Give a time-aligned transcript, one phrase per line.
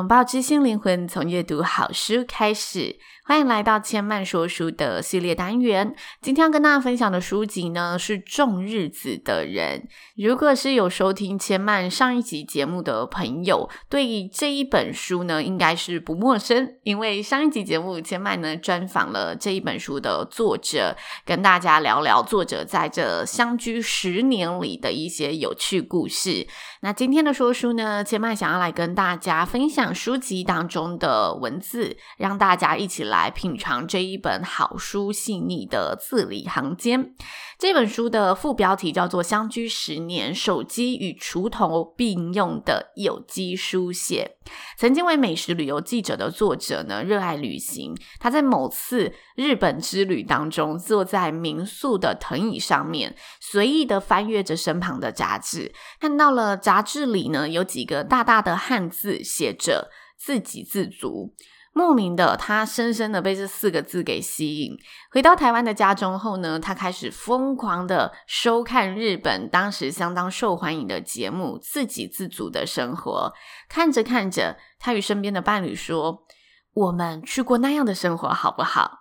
[0.00, 2.98] 拥抱知性灵魂，从阅读好书开始。
[3.22, 5.94] 欢迎来到千嫚说书的系列单元。
[6.22, 9.86] 今天要跟大家分享的书籍呢，是《种日子的人》。
[10.26, 16.76] 如果是有收听千嫚上一集节目的朋友，对这一本书呢，应该是不陌生。
[16.82, 26.48] 因为上一集节目，千嫚呢专访了这一本书的作者，跟大家聊聊作者在这相居十年里的一些有趣故事。
[26.82, 33.00] 那今天的说书呢，千麦想要来跟大家分享书籍当中的文字，让大家一起。
[33.10, 37.12] 来品尝这一本好书细腻的字里行间。
[37.58, 44.36] 这本书的副标题叫做《相居十年，手机与锄头并用的有机书写》。
[44.78, 47.94] 曾经为美食旅游记者的作者呢，热爱旅行。
[48.18, 61.34] 他在某次日本之旅当中，坐在民宿的藤椅上面，随意的翻阅着身旁的杂志，看到了杂志里呢有几个大大的汉字，写着“自给自足”。
[61.74, 64.76] 莫名的，他深深的被这四个字给吸引。
[65.10, 73.32] 回到台湾的家中后呢，他开始疯狂的收看日本当时相当受欢迎的节目《自给自足的生活》。
[73.68, 76.24] 看着看着，他与身边的伴侣说
[76.72, 78.98] ：“我们去过那样的生活好不好？”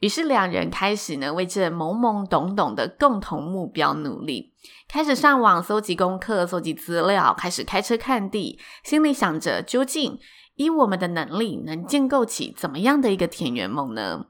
[0.00, 4.52] 于是两人开始呢，为这懵懵懂懂的共同目标努力，
[4.88, 10.18] 开始上网搜集功课、搜集资料，开始开车看地，心里想着究竟。
[10.54, 14.26] 以我们的能力，能建构起怎么样的一个田园梦呢？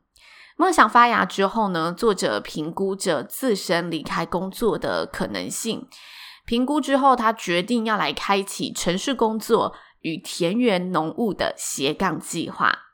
[0.58, 5.88] 梦想发芽之后呢，作者评估着自身离开工作的可能性。
[6.44, 12.87] 评估之后，他决定要来开启城市工作与田园农务的斜杠计划。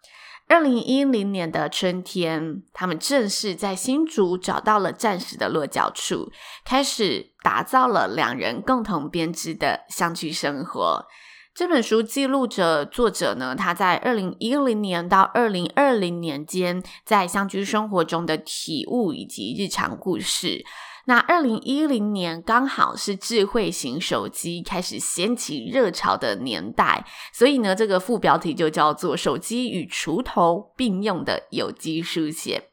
[0.46, 6.30] 二零一零年的春天，他们正式在新竹找到了暂时的落脚处，
[6.64, 11.06] 开始打造了两人共同编织的相居生活。
[11.54, 20.64] 这本书记录着作者呢，他在二零一零年到二零二零年间在相居生活中的体悟以及日常故事。
[21.06, 32.70] 那二零一零年刚好是智慧型手机开始掀起热潮的年代，所以呢，这个副标题就叫做“手机与锄头并用的有机书写”。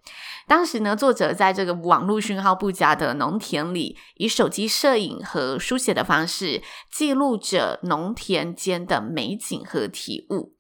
[0.48, 10.54] 当时呢，作者在这个网络讯号不佳的农田里，以手机摄影和书写的方式，记录着农田间的美景和体悟。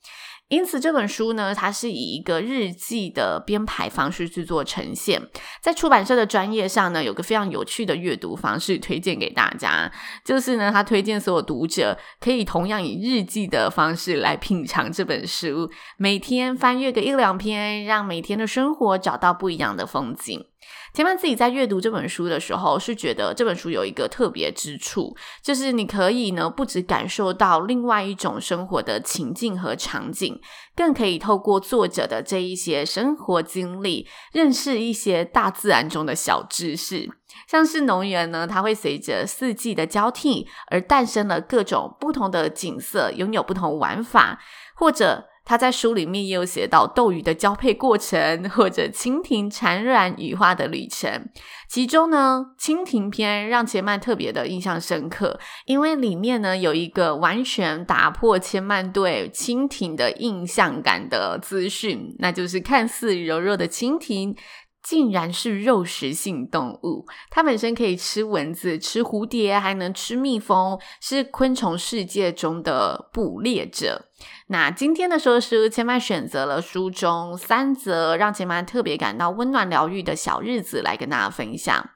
[0.51, 5.29] 因此，这本书呢，它是以一个日记的编排方式去做呈现。
[5.61, 9.89] 在出版社的专业上呢，有个非常有趣的阅读方式推荐给大家，
[10.25, 20.50] 就是呢，他推荐所有读者可以同样以日记的方式来品尝这本书，每天翻阅个一两篇，让每天的生活找到不一样的风景。
[20.93, 30.39] 前面自己在阅读这本书的时候，是觉得这本书有一个特别之处，就是你可以呢，不只感受到另外一种生活的情境和场景，
[30.75, 37.09] 更可以透过作者的这一些生活经历，认识一些大自然中的小知识。
[37.47, 44.39] 像是农园呢，它会随着四季的交替而诞生了各种不同的景色，拥有不同玩法，
[44.75, 45.30] 或者。
[45.43, 51.29] 他在书里面也有写到斗鱼的交配过程，或者蜻蜓产卵羽化的旅程。
[51.67, 64.35] 其中呢，蜻蜓篇让千曼特别的印象深刻，因为里面呢有一个完全打破千曼对蜻蜓的印象感的资讯，那就是看似柔弱的蜻蜓，
[64.83, 67.05] 竟然是肉食性动物。
[67.29, 74.09] 它本身可以吃蚊子、吃蝴蝶，还能吃蜜蜂，是昆虫世界中的捕猎者。
[74.47, 81.89] 那今天的说书，千嫚选择了书中三则让千嫚特别感到温暖疗愈的小日子来跟大家分享。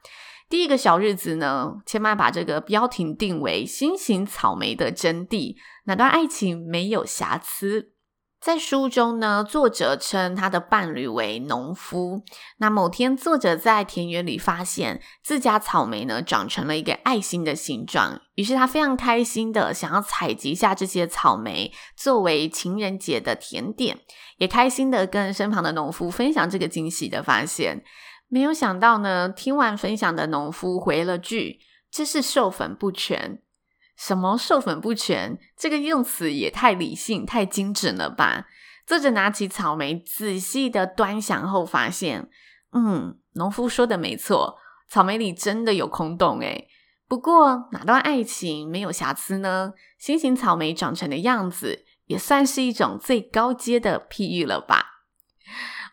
[0.48, 5.56] 第一个小日子呢，千嫚把这个标题定为“心形草莓的真谛”，
[5.86, 7.90] 哪段爱情没有瑕疵？
[8.46, 12.22] 在书中呢，作者称他的伴侣为农夫。
[12.58, 23.98] 那某天，作者在田园里发现自家草莓呢长成了一个爱心的形状，于是他非常开心的想要采集下这些草莓作为情人节的甜点，
[24.38, 27.82] 也开心的跟身旁的农夫分享这个惊喜的发现。
[28.28, 31.58] 没有想到呢，听完分享的农夫回了句
[31.90, 33.42] ：“这是授粉不全。”
[33.96, 35.38] 什么授粉不全？
[35.56, 38.46] 这个用词也太理性、太精准了吧？
[38.86, 42.28] 作者拿起草莓，仔细的端详后发现，
[42.72, 44.58] 嗯，农夫说的没错，
[44.88, 46.68] 草莓里真的有空洞诶。
[47.08, 49.72] 不过哪段爱情没有瑕疵呢？
[49.98, 54.85] 心形草莓长成的样子，也算是一种最高阶的譬喻了吧？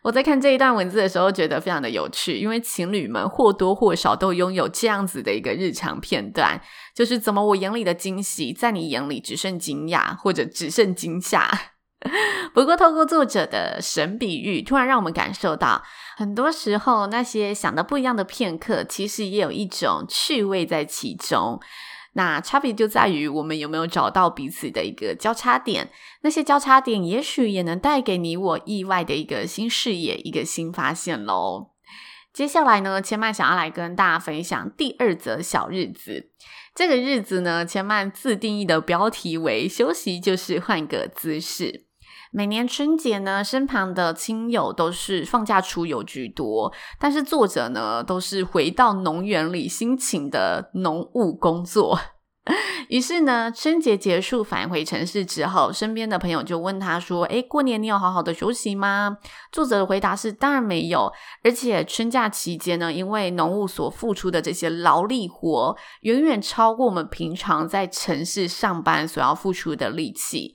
[0.04, 6.60] 我在看这一段文字的时候，觉得非常的有趣，因为情侣们或多或少都拥有这样子的一个日常片段，
[6.94, 11.50] 就是怎么我眼里的惊喜，在你眼里只剩惊讶，或者只剩惊吓。
[12.52, 15.82] 不过，透过作者的神比喻，突然让我们感受到，
[16.18, 21.58] 很多时候那些想的不一样的片刻，其实也有一种趣味在其中。
[22.14, 25.90] 那差别就在于我们有没有找到彼此的一个交叉点，
[26.22, 31.70] 那些交叉点也许也能带给你我意外的一个新视野、一个新发现喽。
[32.32, 36.30] 接下来呢，千麦想要来跟大家分享第二则小日子。
[36.74, 41.83] 这个日子呢，千麦自定义的标题为“休息就是换个姿势”。
[42.36, 51.96] 每年春节呢，身旁的亲友都是放假出游居多，但是作者呢，都是回到农园里辛勤的农务工作。
[52.90, 59.16] 于是呢，春节结束返回城市之后，身边的朋友就问他说：“诶，过年你有好好的休息吗？”
[59.52, 61.12] 作者的回答是：“当然没有，
[61.44, 70.52] 而且春假期间呢，因为农务所付出的这些劳力活，远远超过我们平常在城市上班所要付出的力气。”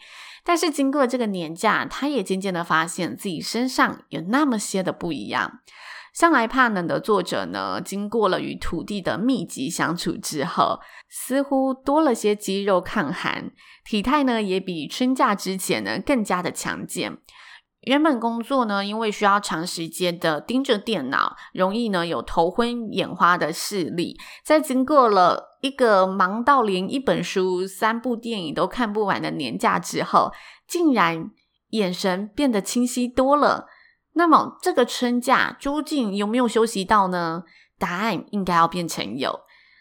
[0.50, 5.60] 但是经过这个年假，他也渐渐的发现自己身上有那么些的不一样。
[6.12, 13.52] 向来怕冷的作者呢，经过了与土地的密集相处之后，似乎多了些肌肉抗寒，
[13.86, 17.20] 体态呢也比春假之前呢更加的强健。
[17.82, 24.20] 原本工作呢，因为需要长时间的盯着电脑，容易呢有头昏眼花的视力。
[24.44, 30.34] 在经过了一个忙到连一本书、三部电影都看不完的年假之后，
[30.68, 31.32] 竟然
[31.70, 33.68] 眼神变得清晰多了。
[34.14, 37.44] 那么这个春假究竟有没有休息到呢？
[37.78, 39.40] 答案应该要变成有。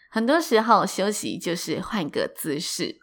[0.09, 3.01] 很多时候休息就是换个姿势。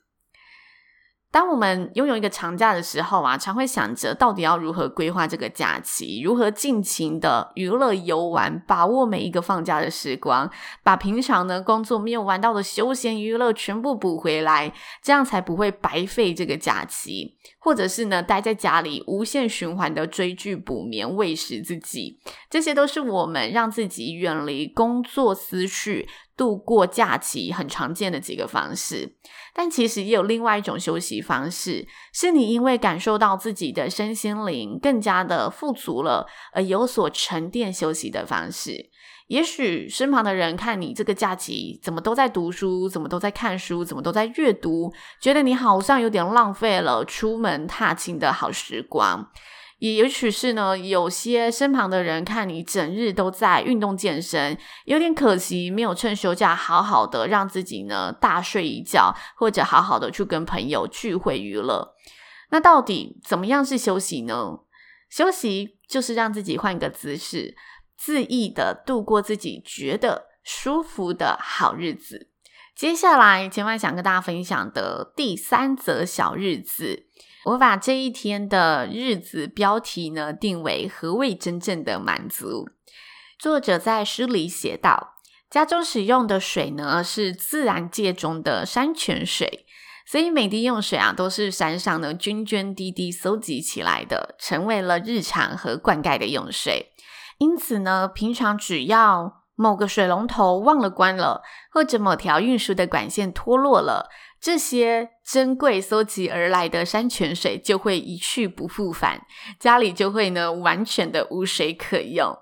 [1.37, 10.51] 当我们拥有一个长假的时候啊，常会想着到底要如何规划这个假期，如何尽情的娱乐游玩，把握每一个放假的时光，
[10.83, 14.73] 把平常呢工作没有玩到的休闲娱乐全部补回来，
[15.03, 17.37] 这样才不会白费这个假期。
[17.59, 22.19] 或者是呢待在家里无限循环的追剧补眠喂食自己，
[22.49, 29.17] 这些都是我们让自己远离工作思绪，度过假期很常见的几个方式，
[29.55, 38.91] 但其实也有另外一种休息方式，是你因为感受到自己的身心灵更加的富足了，而有所沉淀休息的方式。
[39.29, 49.29] 也许身旁的人看你这个假期怎么都在读书，怎么都在看书，怎么都在阅读，觉得你好像有点浪费了出门踏青的好时光。
[49.79, 54.57] 也也许是呢，有些身旁的人看你整日都在运动健身，
[54.87, 61.95] 有点可惜，没有趁休假好好的让自己呢大睡一觉，或者好好的去跟朋友聚会娱乐。
[62.51, 64.61] 那到底怎么样是休息呢？
[65.11, 67.55] 休息就是让自己换个姿势，
[68.01, 72.31] 恣意的度过自己觉得舒服的好日子。
[72.75, 77.07] 接下来，千嫚想跟大家分享的第三则小日子。
[77.47, 82.69] 我把这一天的日子标题呢定为“何谓真正的满足”。
[83.39, 85.15] 作者在诗里写道
[85.49, 89.65] ：“家中使用的水呢是自然界中的山泉水，
[90.05, 96.93] 所以每滴用水啊都是山上呢涓涓滴滴搜集起来的，成为了日常和灌溉的用水。
[97.39, 109.27] 因此呢，平常只要某个水龙头忘了关了，或者某条运输的管线脱落了。”这些珍贵搜集而来的山泉水就会一去不复返，
[109.59, 112.37] 家里就会呢完全的无水可用。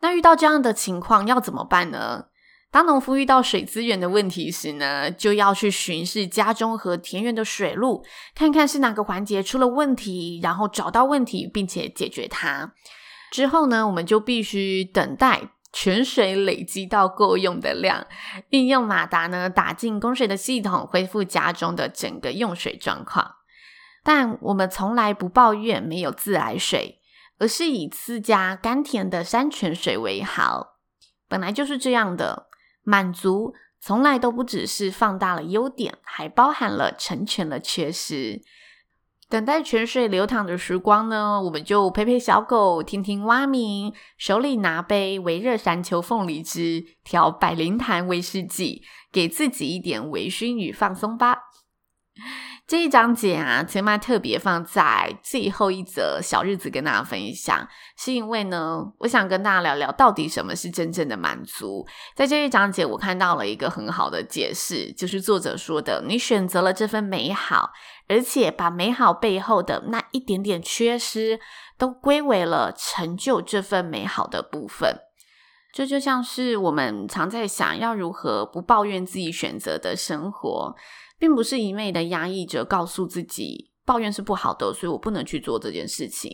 [0.00, 2.26] 那遇到这样的情况要怎么办呢？
[2.70, 12.74] 当农夫遇到水资源的问题时呢，就要去巡视家中和田园的水路，看看是哪个环节出了问题，然后找到问题并且解决它。
[13.32, 15.52] 之后呢，我们就必须等待。
[15.78, 18.06] 泉水累积到够用的量，
[18.48, 23.34] 运用马达呢打进供水的系统，恢复家中的整个用水状况。
[24.02, 27.02] 但我们从来不抱怨没有自来水，
[27.38, 30.78] 而是以自家甘甜的山泉水为豪。
[31.28, 32.46] 本来就是这样的，
[32.82, 38.40] 满足从来都不只是放大了优点，还包含了成全了缺失。
[39.28, 51.38] 等待泉水流淌的时光呢，我们就陪陪小狗，听听蛙鸣，手里拿杯微热山丘凤梨汁，调百灵坛威士忌，给自己一点微醺与放松吧。
[52.66, 61.86] 这一章节啊，千嫚特别放在最后一则小日子跟大家分享，是因为呢，我想跟大家聊聊到底什么是真正的满足。
[62.16, 67.70] 在这一章节，我看到了一个很好的解释，就是作者说的：你选择了这份美好，
[68.08, 71.38] 而且把美好背后的那一点点缺失，
[71.78, 75.02] 都归为了成就这份美好的部分。
[75.72, 80.74] 这就像是我们常在想要如何不抱怨自己选择的生活。
[81.18, 86.30] 并不是一昧的压抑着，告诉自己抱怨是不好的，所以我不能去做这件事情，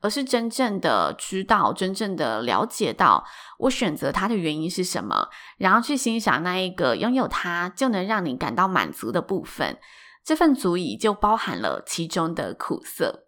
[0.00, 3.24] 而是真正的知道，真正的了解到
[3.60, 5.28] 我选择它的原因是什么，
[5.58, 9.78] 然后去欣赏那一个拥有它就能让你感到满足的部分，
[10.24, 13.26] 这份足以就包含了其中的苦涩。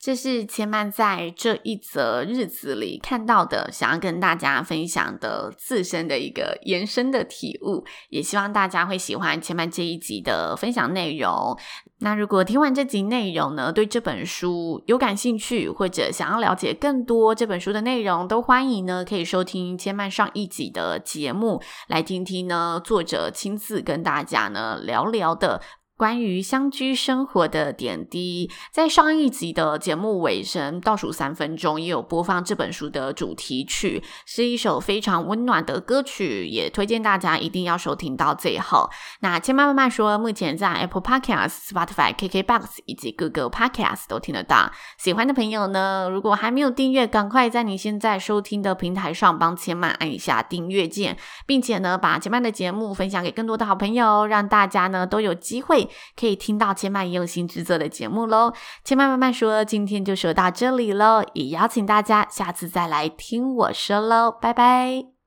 [0.00, 11.54] 这是千嫚在这一则日子里看到的，想要跟大家分享的自身的一个延伸的体悟，也希望大家会喜欢千嫚这一集的分享内容。
[12.02, 25.60] 那如果听完这集内容呢，对这本书有感兴趣，或者想要了解更多这本书的内容，都欢迎呢可以收听千嫚上一集的节目，来听听呢作者亲自跟大家呢聊聊的。
[26.00, 38.88] 关于乡居生活的点滴，在上一集的节目尾声倒数三分钟，也有播放这本书的主题曲，是一首非常温暖的歌曲，也推荐大家一定要收听到最后。
[39.20, 44.72] 那千妈慢慢说，目前在 Apple Podcast、Spotify、KKBox 以及各个 Podcast 都听得到。
[44.96, 55.89] 喜欢的朋友呢，如果还没有订阅，赶快在你现在收听的平台上帮千妈按一下订阅键，并且呢，把千嫚的节目分享给更多的好朋友，让大家呢都有机会。
[56.18, 58.52] 可以听到千麦用心制作的节目喽，
[58.84, 65.19] 千麦慢慢说，今天就说到这里喽，也邀请大家下次再来听我说喽，拜拜。